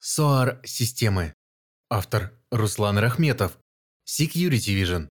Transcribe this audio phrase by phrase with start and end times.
[0.00, 1.34] SOAR-системы.
[1.90, 3.58] Автор Руслан Рахметов.
[4.08, 5.08] Security Vision.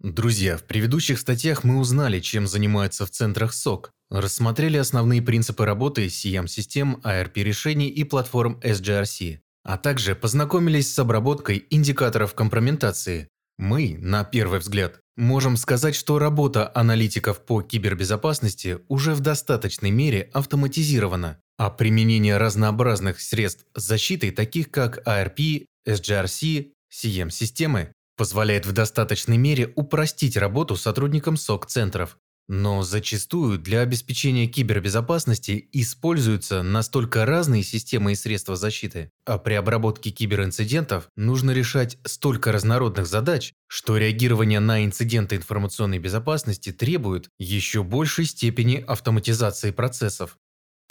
[0.00, 6.06] Друзья, в предыдущих статьях мы узнали, чем занимаются в центрах SOC, рассмотрели основные принципы работы
[6.06, 13.28] CM-систем, ARP-решений и платформ SGRC, а также познакомились с обработкой индикаторов компрометации.
[13.56, 20.28] Мы, на первый взгляд, можем сказать, что работа аналитиков по кибербезопасности уже в достаточной мере
[20.32, 29.72] автоматизирована, а применение разнообразных средств защиты, таких как ARP, SGRC, CM-системы, позволяет в достаточной мере
[29.76, 32.18] упростить работу сотрудникам СОК-центров.
[32.48, 40.10] Но зачастую для обеспечения кибербезопасности используются настолько разные системы и средства защиты, а при обработке
[40.10, 48.24] киберинцидентов нужно решать столько разнородных задач, что реагирование на инциденты информационной безопасности требует еще большей
[48.24, 50.36] степени автоматизации процессов.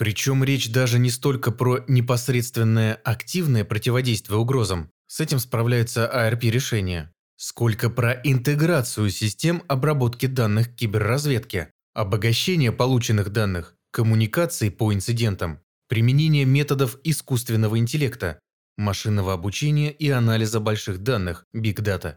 [0.02, 7.92] Причем речь даже не столько про непосредственное активное противодействие угрозам, с этим справляются ARP-решения, сколько
[7.92, 17.78] про интеграцию систем обработки данных киберразведки, обогащение полученных данных, коммуникации по инцидентам, применение методов искусственного
[17.78, 18.40] интеллекта,
[18.78, 22.16] машинного обучения и анализа больших данных, Big Data.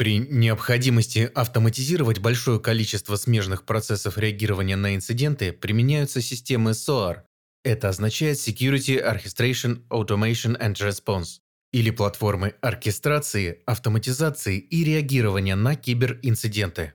[0.00, 7.24] При необходимости автоматизировать большое количество смежных процессов реагирования на инциденты применяются системы SOAR.
[7.64, 11.40] Это означает Security Orchestration Automation and Response
[11.74, 16.94] или платформы оркестрации, автоматизации и реагирования на киберинциденты.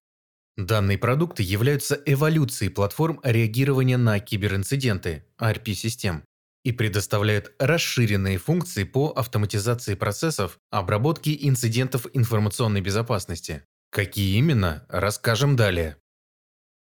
[0.58, 6.24] Данные продукты являются эволюцией платформ реагирования на киберинциденты, ARP-систем,
[6.66, 13.64] и предоставляют расширенные функции по автоматизации процессов обработки инцидентов информационной безопасности.
[13.92, 15.98] Какие именно, расскажем далее.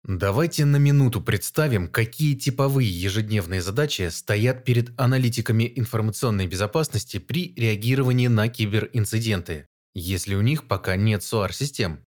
[0.03, 8.27] Давайте на минуту представим, какие типовые ежедневные задачи стоят перед аналитиками информационной безопасности при реагировании
[8.27, 12.05] на киберинциденты, если у них пока нет SOAR-систем.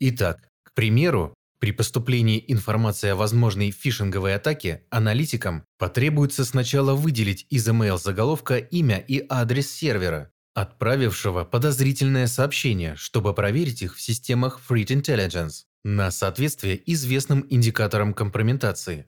[0.00, 7.66] Итак, к примеру, при поступлении информации о возможной фишинговой атаке аналитикам потребуется сначала выделить из
[7.66, 14.88] email заголовка имя и адрес сервера, отправившего подозрительное сообщение, чтобы проверить их в системах Threat
[14.88, 19.06] Intelligence на соответствие известным индикаторам компрометации.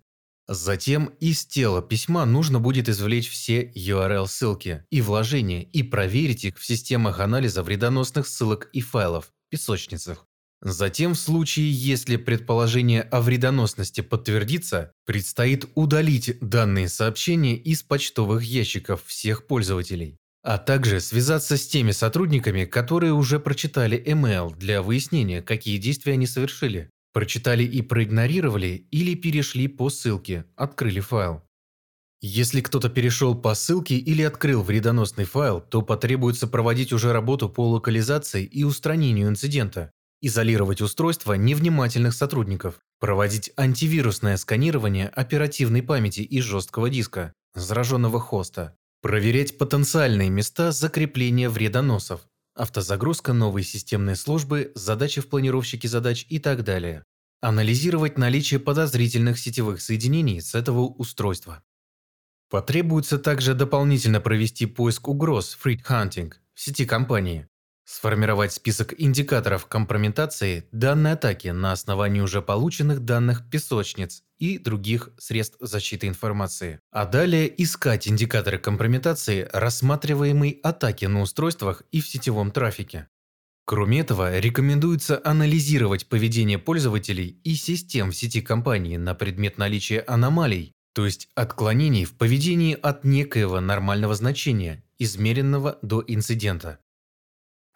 [0.49, 6.65] Затем из тела письма нужно будет извлечь все URL-ссылки и вложения и проверить их в
[6.65, 10.27] системах анализа вредоносных ссылок и файлов, песочницах.
[10.63, 19.05] Затем, в случае, если предположение о вредоносности подтвердится, предстоит удалить данные сообщения из почтовых ящиков
[19.05, 25.77] всех пользователей, а также связаться с теми сотрудниками, которые уже прочитали email для выяснения, какие
[25.77, 31.43] действия они совершили, прочитали и проигнорировали или перешли по ссылке, открыли файл.
[32.23, 37.69] Если кто-то перешел по ссылке или открыл вредоносный файл, то потребуется проводить уже работу по
[37.69, 46.91] локализации и устранению инцидента, изолировать устройство невнимательных сотрудников, проводить антивирусное сканирование оперативной памяти и жесткого
[46.91, 52.23] диска, зараженного хоста, проверять потенциальные места закрепления вредоносов,
[52.55, 57.05] автозагрузка новой системной службы, задачи в планировщике задач и так далее,
[57.41, 61.63] анализировать наличие подозрительных сетевых соединений с этого устройства.
[62.49, 67.49] Потребуется также дополнительно провести поиск угроз Threat Hunting в сети компании,
[67.89, 75.57] Сформировать список индикаторов компрометации данной атаки на основании уже полученных данных песочниц и других средств
[75.61, 76.81] защиты информации.
[76.91, 83.07] А далее искать индикаторы компрометации рассматриваемой атаки на устройствах и в сетевом трафике.
[83.65, 90.73] Кроме этого, рекомендуется анализировать поведение пользователей и систем в сети компании на предмет наличия аномалий,
[90.93, 96.81] то есть отклонений в поведении от некоего нормального значения, измеренного до инцидента.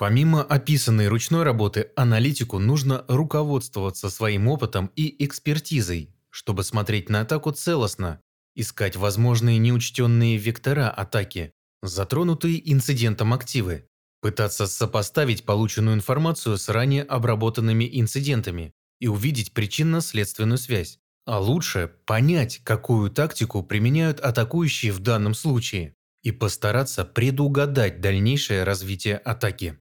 [0.00, 7.50] Помимо описанной ручной работы, аналитику нужно руководствоваться своим опытом и экспертизой, чтобы смотреть на атаку
[7.50, 8.18] целостно,
[8.54, 11.52] искать возможные неучтенные вектора атаки,
[11.82, 13.88] затронутые инцидентом активы,
[14.22, 20.98] пытаться сопоставить полученную информацию с ранее обработанными инцидентами и увидеть причинно-следственную связь.
[21.26, 29.18] А лучше понять, какую тактику применяют атакующие в данном случае, и постараться предугадать дальнейшее развитие
[29.18, 29.78] атаки.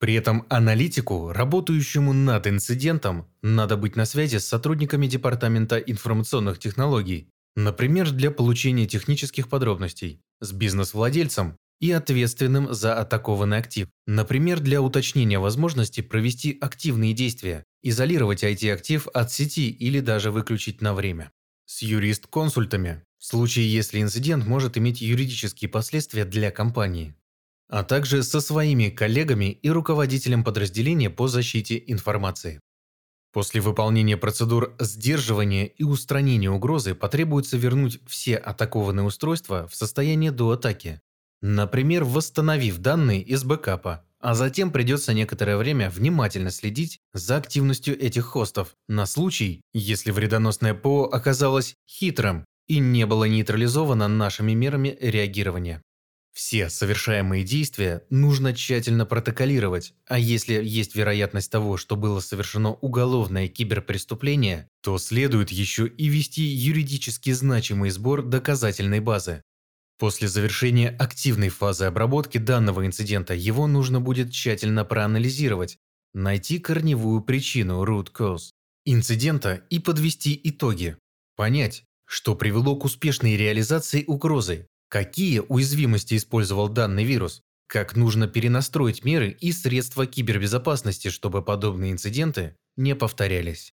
[0.00, 7.28] При этом аналитику, работающему над инцидентом, надо быть на связи с сотрудниками Департамента информационных технологий,
[7.54, 15.38] например, для получения технических подробностей, с бизнес-владельцем и ответственным за атакованный актив, например, для уточнения
[15.38, 21.30] возможности провести активные действия, изолировать IT-актив от сети или даже выключить на время.
[21.66, 27.14] С юрист-консультами, в случае если инцидент может иметь юридические последствия для компании,
[27.70, 32.60] а также со своими коллегами и руководителем подразделения по защите информации.
[33.32, 40.50] После выполнения процедур сдерживания и устранения угрозы потребуется вернуть все атакованные устройства в состояние до
[40.50, 41.00] атаки,
[41.40, 48.24] например, восстановив данные из бэкапа, а затем придется некоторое время внимательно следить за активностью этих
[48.24, 55.82] хостов на случай, если вредоносное ПО оказалось хитрым и не было нейтрализовано нашими мерами реагирования.
[56.32, 63.48] Все совершаемые действия нужно тщательно протоколировать, а если есть вероятность того, что было совершено уголовное
[63.48, 69.42] киберпреступление, то следует еще и вести юридически значимый сбор доказательной базы.
[69.98, 75.76] После завершения активной фазы обработки данного инцидента его нужно будет тщательно проанализировать,
[76.14, 78.50] найти корневую причину root cause
[78.86, 80.96] инцидента и подвести итоги,
[81.36, 87.42] понять, что привело к успешной реализации угрозы, Какие уязвимости использовал данный вирус?
[87.68, 93.72] Как нужно перенастроить меры и средства кибербезопасности, чтобы подобные инциденты не повторялись?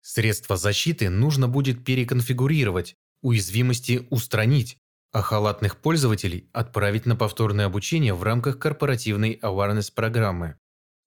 [0.00, 4.78] Средства защиты нужно будет переконфигурировать, уязвимости устранить,
[5.10, 10.54] а халатных пользователей отправить на повторное обучение в рамках корпоративной awareness программы.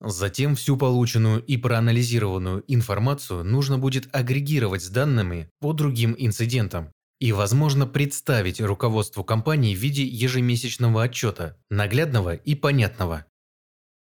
[0.02, 6.92] Затем всю полученную и проанализированную информацию нужно будет агрегировать с данными по другим инцидентам,
[7.22, 13.26] и, возможно, представить руководству компании в виде ежемесячного отчета, наглядного и понятного.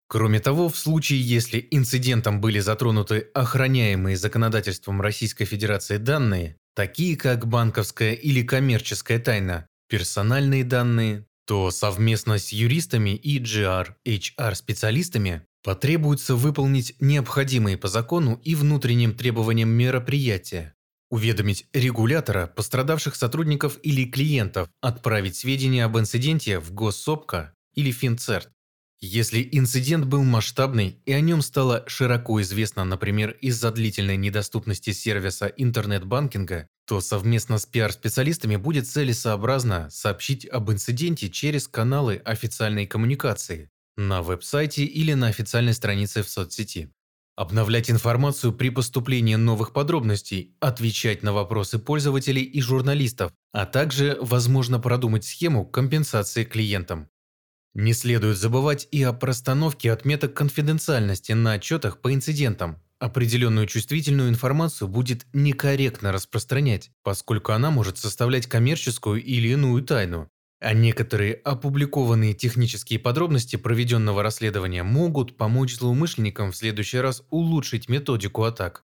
[0.08, 7.46] Кроме того, в случае, если инцидентом были затронуты охраняемые законодательством Российской Федерации данные, такие как
[7.46, 16.94] банковская или коммерческая тайна, персональные данные, то совместно с юристами и GR, HR-специалистами потребуется выполнить
[17.00, 20.74] необходимые по закону и внутренним требованиям мероприятия,
[21.14, 28.50] Уведомить регулятора, пострадавших сотрудников или клиентов, отправить сведения об инциденте в Госсопка или Финцерт.
[29.00, 35.46] Если инцидент был масштабный и о нем стало широко известно, например, из-за длительной недоступности сервиса
[35.46, 44.20] интернет-банкинга, то совместно с пиар-специалистами будет целесообразно сообщить об инциденте через каналы официальной коммуникации на
[44.20, 46.90] веб-сайте или на официальной странице в соцсети.
[47.36, 54.78] Обновлять информацию при поступлении новых подробностей, отвечать на вопросы пользователей и журналистов, а также, возможно,
[54.78, 57.08] продумать схему компенсации клиентам.
[57.74, 62.80] Не следует забывать и о простановке отметок конфиденциальности на отчетах по инцидентам.
[63.00, 70.30] Определенную чувствительную информацию будет некорректно распространять, поскольку она может составлять коммерческую или иную тайну,
[70.64, 78.44] а некоторые опубликованные технические подробности проведенного расследования могут помочь злоумышленникам в следующий раз улучшить методику
[78.44, 78.82] атак.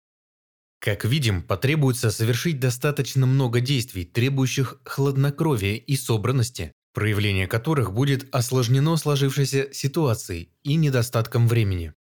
[0.79, 8.99] Как видим, потребуется совершить достаточно много действий, требующих хладнокровия и собранности, проявление которых будет осложнено
[8.99, 11.95] сложившейся ситуацией и недостатком времени.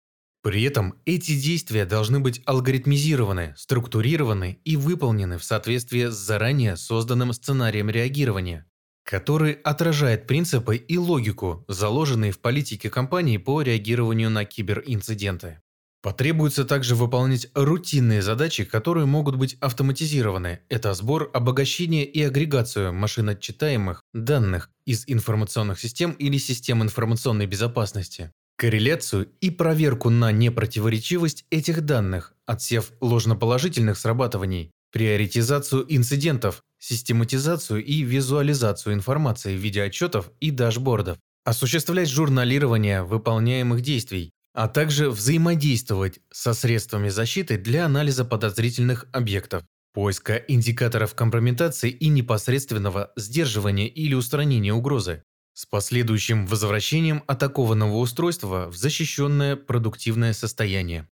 [0.43, 7.31] При этом эти действия должны быть алгоритмизированы, структурированы и выполнены в соответствии с заранее созданным
[7.31, 8.68] сценарием реагирования,
[9.09, 15.61] который отражает принципы и логику, заложенные в политике компании по реагированию на киберинциденты.
[16.03, 20.59] Потребуется также выполнять рутинные задачи, которые могут быть автоматизированы.
[20.69, 29.27] Это сбор, обогащение и агрегацию машиночитаемых данных из информационных систем или систем информационной безопасности, корреляцию
[29.41, 39.55] и проверку на непротиворечивость этих данных, отсев ложноположительных срабатываний, приоритизацию инцидентов, систематизацию и визуализацию информации
[39.55, 47.57] в виде отчетов и дашбордов, осуществлять журналирование выполняемых действий, а также взаимодействовать со средствами защиты
[47.57, 56.45] для анализа подозрительных объектов, поиска индикаторов компрометации и непосредственного сдерживания или устранения угрозы, с последующим
[56.47, 61.07] возвращением атакованного устройства в защищенное продуктивное состояние.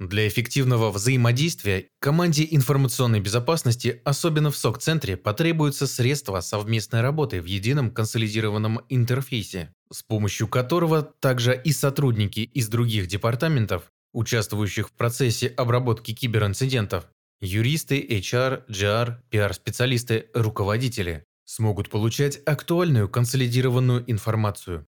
[0.00, 7.90] Для эффективного взаимодействия команде информационной безопасности, особенно в СОК-центре, потребуются средства совместной работы в едином
[7.90, 16.14] консолидированном интерфейсе, с помощью которого также и сотрудники из других департаментов, участвующих в процессе обработки
[16.14, 17.06] киберинцидентов,
[17.42, 24.86] юристы, HR, GR, PR-специалисты, руководители, смогут получать актуальную консолидированную информацию.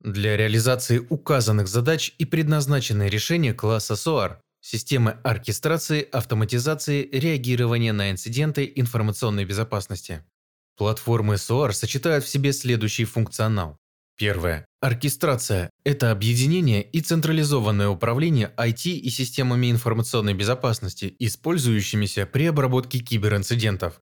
[0.00, 8.72] Для реализации указанных задач и предназначены решения класса SOAR– системы оркестрации, автоматизации, реагирования на инциденты
[8.76, 10.22] информационной безопасности.
[10.76, 13.76] Платформы SOAR сочетают в себе следующий функционал.
[14.16, 14.64] Первое.
[14.80, 24.00] Оркестрация– это объединение и централизованное управление IT и системами информационной безопасности, использующимися при обработке киберинцидентов.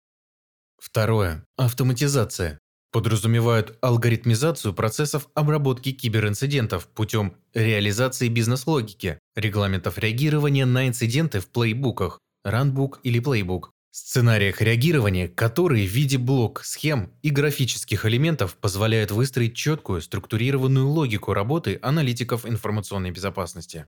[0.79, 1.45] Второе.
[1.57, 2.59] Автоматизация.
[2.97, 13.01] Подразумевают алгоритмизацию процессов обработки киберинцидентов путем реализации бизнес-логики, регламентов реагирования на инциденты в плейбуках, ранбук
[13.03, 20.01] или плейбук, сценариях реагирования, которые в виде блок, схем и графических элементов позволяют выстроить четкую,
[20.01, 23.85] структурированную логику работы аналитиков информационной безопасности.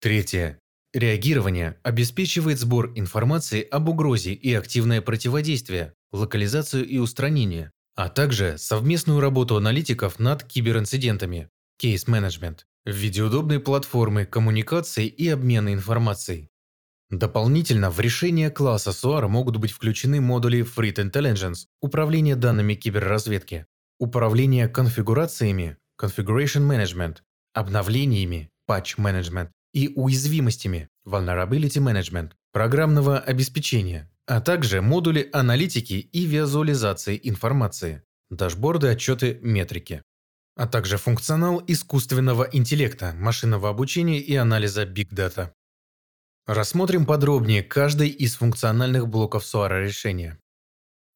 [0.00, 0.58] Третье.
[0.92, 9.20] Реагирование обеспечивает сбор информации об угрозе и активное противодействие, локализацию и устранение, а также совместную
[9.20, 11.48] работу аналитиков над киберинцидентами,
[11.78, 16.50] кейс-менеджмент, в виде удобной платформы коммуникации и обмена информацией.
[17.10, 23.66] Дополнительно в решение класса SOAR могут быть включены модули Threat Intelligence, управление данными киберразведки,
[23.98, 27.18] управление конфигурациями, Configuration Management,
[27.52, 37.20] обновлениями, Patch Management и уязвимостями, Vulnerability Management, программного обеспечения, а также модули аналитики и визуализации
[37.22, 40.02] информации, дашборды, отчеты, метрики,
[40.56, 45.52] а также функционал искусственного интеллекта, машинного обучения и анализа Big Data.
[46.46, 50.38] Рассмотрим подробнее каждый из функциональных блоков SOAR решения.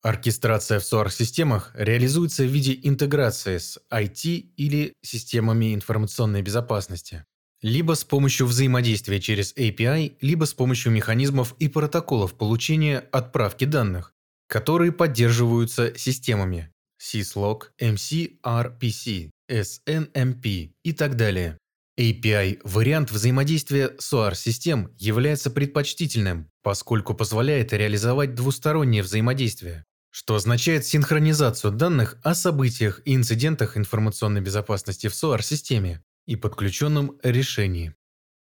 [0.03, 7.25] Оркестрация в SOAR-системах реализуется в виде интеграции с IT или системами информационной безопасности,
[7.63, 14.15] либо с помощью взаимодействия через API, либо с помощью механизмов и протоколов получения отправки данных,
[14.47, 21.59] которые поддерживаются системами syslog, MCRPC, SNMP и так далее.
[21.99, 32.37] API-вариант взаимодействия SOAR-систем является предпочтительным, поскольку позволяет реализовать двустороннее взаимодействие, что означает синхронизацию данных о
[32.37, 37.95] событиях и инцидентах информационной безопасности в SOAR-системе и подключенном решении.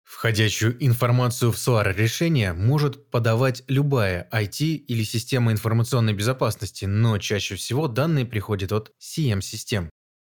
[0.02, 7.56] Входящую информацию в SOAR решение может подавать любая IT или система информационной безопасности, но чаще
[7.56, 9.90] всего данные приходят от CM-систем.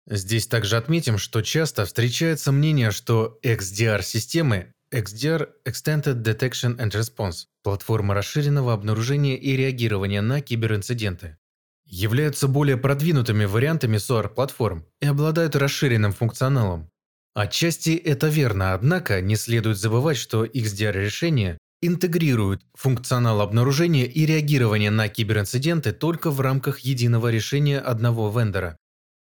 [0.08, 8.14] Здесь также отметим, что часто встречается мнение, что XDR-системы XDR Extended Detection and Response– платформа
[8.14, 11.36] расширенного обнаружения и реагирования на киберинциденты,
[11.84, 16.88] являются более продвинутыми вариантами SOAR-платформ и обладают расширенным функционалом.
[17.36, 25.10] Отчасти это верно, однако не следует забывать, что XDR-решения интегрируют функционал обнаружения и реагирования на
[25.10, 28.78] киберинциденты только в рамках единого решения одного вендора.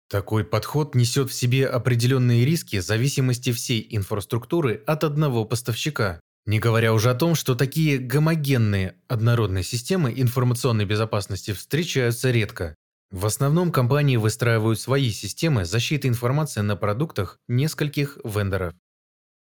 [0.10, 6.22] Такой подход несет в себе определенные риски зависимости всей инфраструктуры от одного поставщика.
[6.45, 12.75] Не говоря уже о том, что такие гомогенные однородные системы информационной безопасности встречаются редко.
[13.15, 18.74] В основном компании выстраивают свои системы защиты информации на продуктах нескольких вендоров.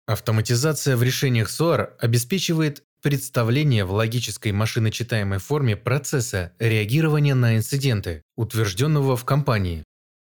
[0.06, 9.16] Автоматизация в решениях SOAR обеспечивает представление в логической машиночитаемой форме процесса реагирования на инциденты, утвержденного
[9.16, 9.84] в компании,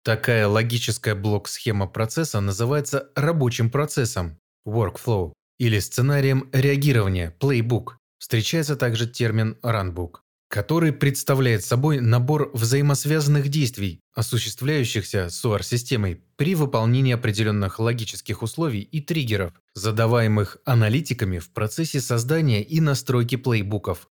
[0.05, 7.94] Такая логическая блок-схема процесса называется рабочим процессом workflow или сценарием реагирования playbook.
[8.20, 10.17] Встречается также термин runbook,
[10.48, 19.54] который представляет собой набор взаимосвязанных действий, осуществляющихся SOAR-системой при выполнении определенных логических условий и триггеров,
[19.74, 24.08] задаваемых аналитиками в процессе создания и настройки плейбуков.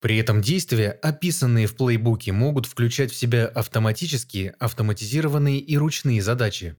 [0.00, 6.76] При этом действия, описанные в плейбуке, могут включать в себя автоматические, автоматизированные и ручные задачи.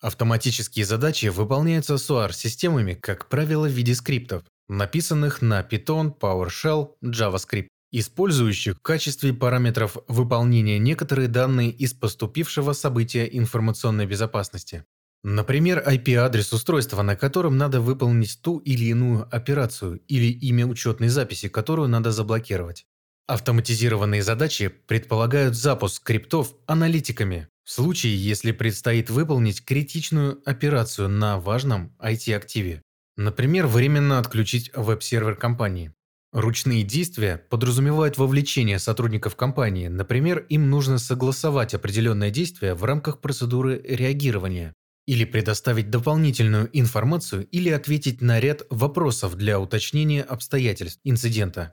[0.00, 8.76] Автоматические задачи выполняются SOAR-системами, как правило, в виде скриптов, написанных на Python, PowerShell, JavaScript, использующих
[8.76, 14.84] в качестве параметров выполнения некоторые данные из поступившего события информационной безопасности.
[15.24, 21.48] Например, IP-адрес устройства, на котором надо выполнить ту или иную операцию, или имя учетной записи,
[21.48, 22.86] которую надо заблокировать.
[23.26, 31.96] Автоматизированные задачи предполагают запуск скриптов аналитиками в случае, если предстоит выполнить критичную операцию на важном
[31.98, 32.82] IT-активе.
[33.16, 35.92] Например, временно отключить веб-сервер компании.
[36.36, 39.88] Ручные действия подразумевают вовлечение сотрудников компании.
[39.88, 44.74] Например, им нужно согласовать определенное действие в рамках процедуры реагирования
[45.06, 51.72] или предоставить дополнительную информацию или ответить на ряд вопросов для уточнения обстоятельств инцидента.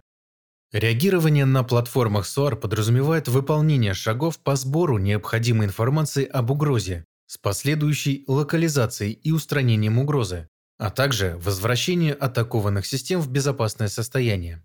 [0.71, 8.23] Реагирование на платформах SOAR подразумевает выполнение шагов по сбору необходимой информации об угрозе с последующей
[8.29, 14.63] локализацией и устранением угрозы, а также возвращение атакованных систем в безопасное состояние.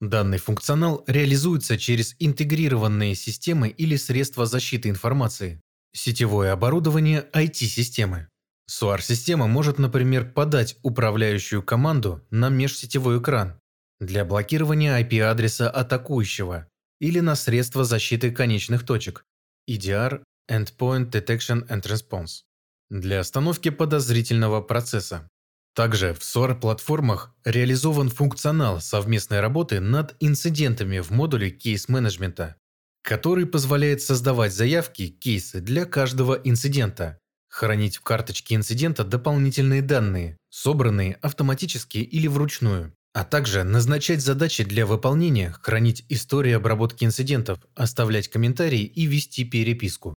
[0.00, 5.60] Данный функционал реализуется через интегрированные системы или средства защиты информации,
[5.96, 8.26] Сетевое оборудование IT-системы.
[8.68, 13.60] SOAR-система может, например, подать управляющую команду на межсетевой экран
[14.00, 16.66] для блокирования IP-адреса атакующего
[16.98, 19.24] или на средства защиты конечных точек
[19.70, 22.42] EDR– Endpoint Detection and Response
[22.90, 25.28] для остановки подозрительного процесса.
[25.74, 32.54] Также в SOAR-платформах реализован функционал совместной работы над инцидентами в модуле кейс-менеджмента,
[33.02, 41.14] который позволяет создавать заявки, кейсы для каждого инцидента, хранить в карточке инцидента дополнительные данные, собранные
[41.14, 48.84] автоматически или вручную, а также назначать задачи для выполнения, хранить истории обработки инцидентов, оставлять комментарии
[48.84, 50.14] и вести переписку.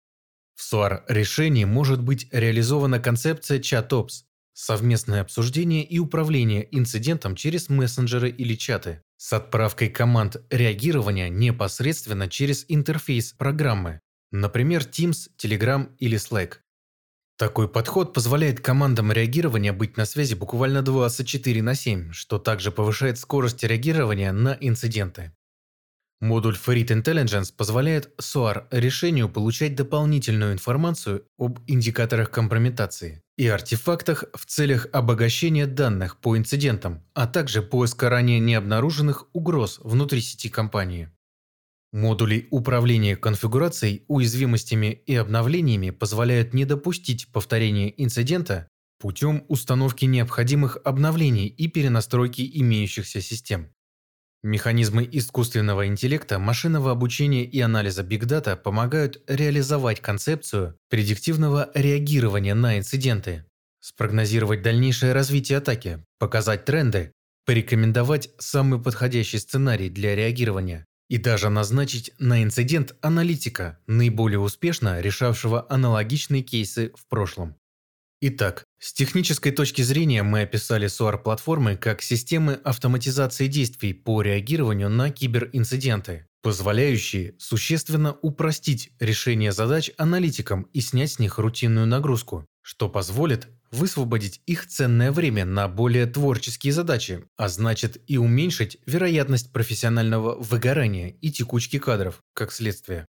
[0.54, 4.24] В SOAR-решении может быть реализована концепция ChatOps,
[4.58, 12.64] Совместное обсуждение и управление инцидентом через мессенджеры или чаты с отправкой команд реагирования непосредственно через
[12.68, 14.00] интерфейс программы,
[14.32, 16.54] например, Teams, Telegram или Slack.
[17.36, 23.18] Такой подход позволяет командам реагирования быть на связи буквально 24 на 7, что также повышает
[23.18, 25.32] скорость реагирования на инциденты.
[26.20, 34.46] Модуль Threat Intelligence позволяет SOAR решению получать дополнительную информацию об индикаторах компрометации и артефактах в
[34.46, 41.10] целях обогащения данных по инцидентам, а также поиска ранее необнаруженных угроз внутри сети компании.
[41.92, 51.46] Модули управления конфигурацией, уязвимостями и обновлениями позволяют не допустить повторения инцидента путем установки необходимых обновлений
[51.46, 53.70] и перенастройки имеющихся систем.
[54.46, 63.44] Механизмы искусственного интеллекта, машинного обучения и анализа бигдата помогают реализовать концепцию предиктивного реагирования на инциденты,
[63.80, 67.10] спрогнозировать дальнейшее развитие атаки, показать тренды,
[67.44, 75.66] порекомендовать самый подходящий сценарий для реагирования и даже назначить на инцидент аналитика, наиболее успешно решавшего
[75.68, 77.56] аналогичные кейсы в прошлом.
[78.22, 85.10] Итак, с технической точки зрения мы описали SOAR-платформы как системы автоматизации действий по реагированию на
[85.10, 93.48] киберинциденты, позволяющие существенно упростить решение задач аналитикам и снять с них рутинную нагрузку, что позволит
[93.70, 101.10] высвободить их ценное время на более творческие задачи, а значит и уменьшить вероятность профессионального выгорания
[101.20, 103.04] и текучки кадров, как следствие.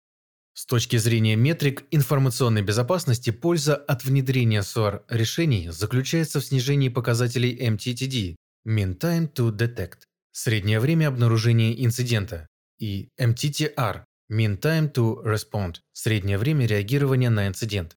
[0.59, 7.55] С точки зрения метрик информационной безопасности, польза от внедрения SOAR решений заключается в снижении показателей
[7.61, 9.99] MTTD– Mean Time to Detect–
[10.33, 12.47] среднее время обнаружения инцидента,
[12.79, 17.95] и MTTR– Mean Time to Respond– среднее время реагирования на инцидент.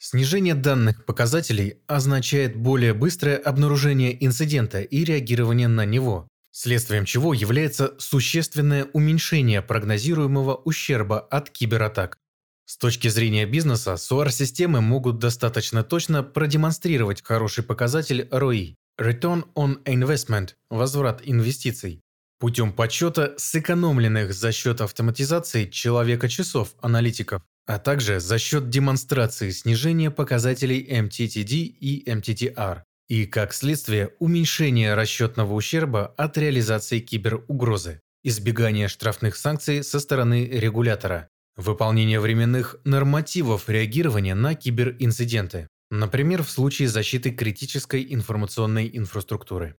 [0.00, 7.94] Снижение данных показателей означает более быстрое обнаружение инцидента и реагирование на него, следствием чего является
[7.98, 12.18] существенное уменьшение прогнозируемого ущерба от кибератак.
[12.66, 20.50] С точки зрения бизнеса, SOAR-системы могут достаточно точно продемонстрировать хороший показатель ROI– Return on Investment–
[20.70, 22.02] возврат инвестиций
[22.42, 30.84] путем подсчета сэкономленных за счет автоматизации человека-часов аналитиков, а также за счет демонстрации снижения показателей
[30.90, 39.84] MTTD и MTTR и, как следствие, уменьшение расчетного ущерба от реализации киберугрозы, избегание штрафных санкций
[39.84, 48.88] со стороны регулятора, выполнение временных нормативов реагирования на киберинциденты, например, в случае защиты критической информационной
[48.90, 49.76] инфраструктуры.